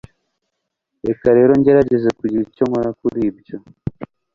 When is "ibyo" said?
3.29-3.57